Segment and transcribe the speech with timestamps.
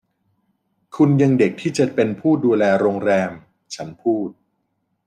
[0.95, 3.31] คุณยังเด็กที่จะเป็นผู้ดูแลโรงแรม”
[3.75, 4.29] ฉันพูด